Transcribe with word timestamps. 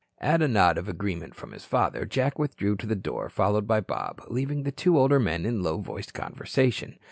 At 0.17 0.41
a 0.41 0.47
nod 0.47 0.79
of 0.79 0.89
agreement 0.89 1.35
from 1.35 1.51
his 1.51 1.63
father, 1.63 2.07
Jack 2.07 2.39
withdrew 2.39 2.75
to 2.77 2.87
the 2.87 2.95
door, 2.95 3.29
followed 3.29 3.67
by 3.67 3.81
Bob, 3.81 4.23
leaving 4.29 4.63
the 4.63 4.71
two 4.71 4.97
older 4.97 5.19
men 5.19 5.45
in 5.45 5.61
low 5.61 5.77
voiced 5.77 6.15
conversation. 6.15 6.97